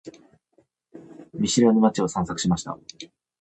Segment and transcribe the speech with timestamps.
[1.35, 2.75] 見知らぬ街を散策しました。